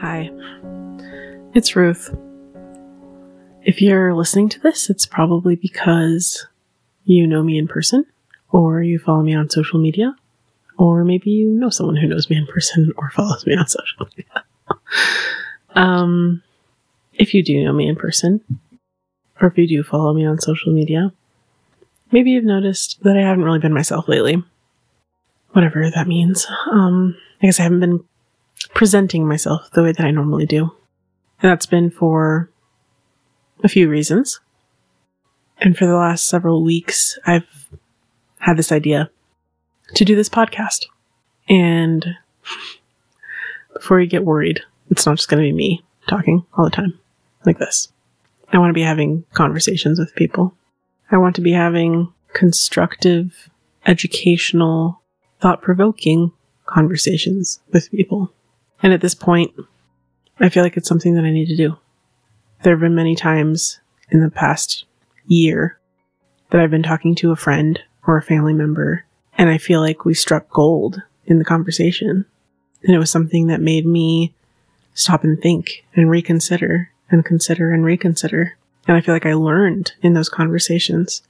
[0.00, 0.30] Hi,
[1.54, 2.16] it's Ruth.
[3.62, 6.46] If you're listening to this, it's probably because
[7.04, 8.06] you know me in person,
[8.52, 10.14] or you follow me on social media,
[10.76, 14.06] or maybe you know someone who knows me in person or follows me on social
[14.16, 14.44] media.
[15.70, 16.44] um,
[17.14, 18.40] if you do know me in person,
[19.40, 21.12] or if you do follow me on social media,
[22.12, 24.44] maybe you've noticed that I haven't really been myself lately.
[25.54, 26.46] Whatever that means.
[26.70, 28.04] Um, I guess I haven't been
[28.78, 30.70] presenting myself the way that I normally do.
[31.42, 32.48] And that's been for
[33.64, 34.38] a few reasons.
[35.58, 37.68] And for the last several weeks, I've
[38.38, 39.10] had this idea
[39.96, 40.86] to do this podcast.
[41.48, 42.06] And
[43.74, 44.60] before you get worried,
[44.92, 46.96] it's not just going to be me talking all the time
[47.44, 47.88] like this.
[48.52, 50.54] I want to be having conversations with people.
[51.10, 53.50] I want to be having constructive,
[53.86, 55.00] educational,
[55.40, 56.30] thought provoking
[56.66, 58.32] conversations with people.
[58.82, 59.52] And at this point,
[60.40, 61.76] I feel like it's something that I need to do.
[62.62, 63.80] There have been many times
[64.10, 64.84] in the past
[65.26, 65.78] year
[66.50, 69.04] that I've been talking to a friend or a family member,
[69.36, 72.24] and I feel like we struck gold in the conversation.
[72.84, 74.32] And it was something that made me
[74.94, 78.56] stop and think and reconsider and consider and reconsider.
[78.86, 81.22] And I feel like I learned in those conversations.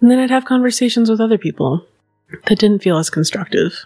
[0.00, 1.86] And then I'd have conversations with other people
[2.46, 3.84] that didn't feel as constructive,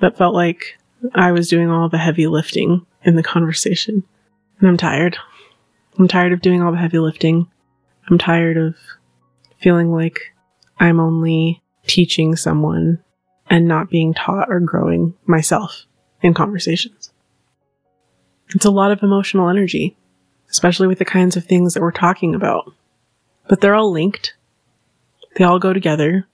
[0.00, 0.78] that felt like
[1.14, 4.04] I was doing all the heavy lifting in the conversation.
[4.58, 5.16] And I'm tired.
[5.98, 7.48] I'm tired of doing all the heavy lifting.
[8.08, 8.76] I'm tired of
[9.60, 10.20] feeling like
[10.78, 13.02] I'm only teaching someone
[13.48, 15.84] and not being taught or growing myself
[16.22, 17.12] in conversations.
[18.54, 19.96] It's a lot of emotional energy,
[20.50, 22.72] especially with the kinds of things that we're talking about.
[23.48, 24.34] But they're all linked.
[25.36, 26.26] They all go together,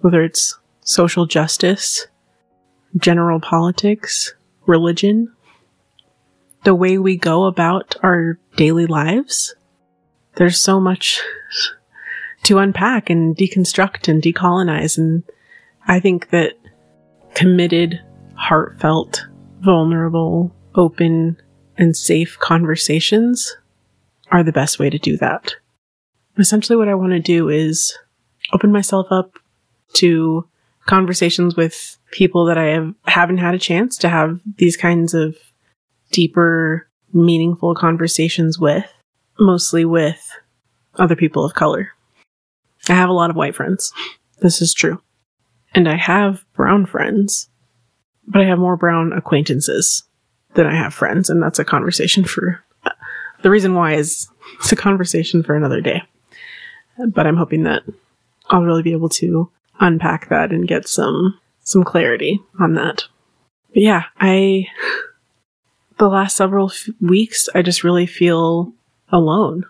[0.00, 2.06] whether it's social justice,
[2.96, 4.34] general politics,
[4.66, 5.32] religion,
[6.64, 9.54] the way we go about our daily lives.
[10.36, 11.20] There's so much
[12.44, 14.96] to unpack and deconstruct and decolonize.
[14.96, 15.22] And
[15.86, 16.54] I think that
[17.34, 18.00] committed,
[18.34, 19.26] heartfelt,
[19.60, 21.40] vulnerable, open,
[21.76, 23.56] and safe conversations
[24.30, 25.54] are the best way to do that.
[26.38, 27.96] Essentially, what I want to do is
[28.52, 29.38] open myself up
[29.94, 30.48] to
[30.86, 35.36] conversations with people that I have, haven't had a chance to have these kinds of
[36.10, 38.90] deeper, meaningful conversations with,
[39.38, 40.20] mostly with
[40.96, 41.90] other people of color.
[42.88, 43.92] I have a lot of white friends.
[44.40, 45.00] This is true.
[45.74, 47.48] And I have brown friends,
[48.26, 50.04] but I have more brown acquaintances
[50.54, 51.28] than I have friends.
[51.28, 52.64] And that's a conversation for
[53.42, 56.02] the reason why is it's a conversation for another day.
[57.06, 57.82] But I'm hoping that
[58.50, 63.04] I'll really be able to unpack that and get some some clarity on that.
[63.74, 64.66] But yeah, I
[65.98, 68.72] the last several f- weeks I just really feel
[69.10, 69.66] alone.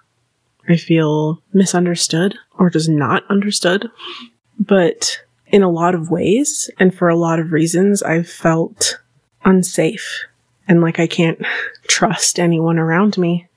[0.68, 3.90] I feel misunderstood or just not understood.
[4.60, 9.00] But in a lot of ways and for a lot of reasons I've felt
[9.44, 10.24] unsafe
[10.68, 11.44] and like I can't
[11.88, 13.48] trust anyone around me.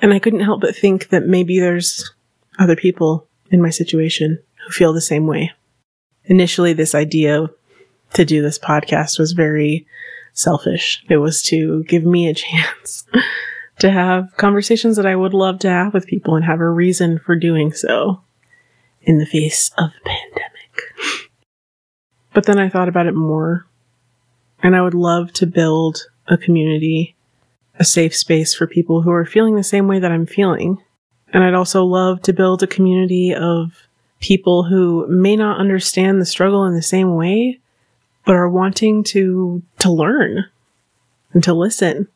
[0.00, 2.08] And I couldn't help but think that maybe there's
[2.56, 5.50] other people in my situation who feel the same way
[6.26, 7.50] initially this idea
[8.14, 9.86] to do this podcast was very
[10.32, 11.04] selfish.
[11.08, 13.04] It was to give me a chance
[13.78, 17.18] to have conversations that I would love to have with people and have a reason
[17.18, 18.20] for doing so
[19.02, 21.26] in the face of the pandemic.
[22.32, 23.66] But then I thought about it more
[24.62, 27.16] and I would love to build a community,
[27.78, 30.78] a safe space for people who are feeling the same way that I'm feeling.
[31.32, 33.72] And I'd also love to build a community of
[34.20, 37.58] people who may not understand the struggle in the same way,
[38.24, 40.44] but are wanting to, to learn
[41.32, 42.08] and to listen.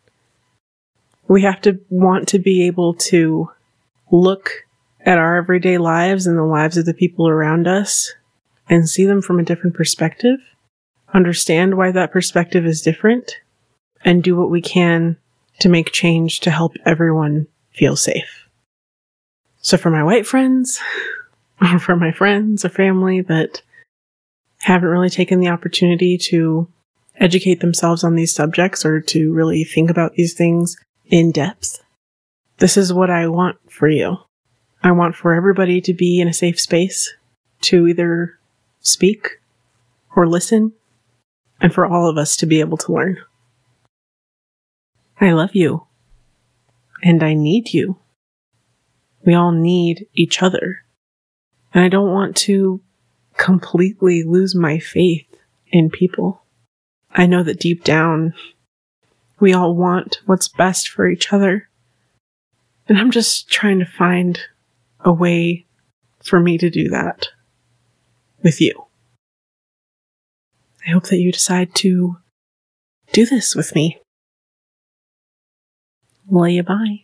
[1.29, 3.51] We have to want to be able to
[4.11, 4.51] look
[5.01, 8.13] at our everyday lives and the lives of the people around us
[8.69, 10.39] and see them from a different perspective,
[11.13, 13.39] understand why that perspective is different,
[14.05, 15.17] and do what we can
[15.61, 18.49] to make change to help everyone feel safe.
[19.61, 20.81] So for my white friends,
[21.61, 23.63] or for my friends or family that
[24.65, 26.67] haven't really taken the opportunity to
[27.17, 31.85] educate themselves on these subjects or to really think about these things in depth.
[32.59, 34.17] This is what I want for you.
[34.83, 37.13] I want for everybody to be in a safe space
[37.63, 38.39] to either
[38.81, 39.33] speak
[40.17, 40.73] or listen
[41.61, 43.19] and for all of us to be able to learn.
[45.21, 45.87] I love you
[47.03, 47.99] and I need you.
[49.27, 50.85] We all need each other.
[51.75, 52.81] And I don't want to
[53.37, 55.27] completely lose my faith
[55.69, 56.43] in people.
[57.13, 58.35] I know that deep down,
[59.41, 61.69] We all want what's best for each other.
[62.89, 64.39] And I'm just trying to find
[65.01, 65.67] a way
[66.23, 67.27] for me to do that
[68.43, 68.87] with you.
[70.87, 72.19] I hope that you decide to
[73.13, 73.99] do this with me.
[76.29, 77.04] Lay you bye.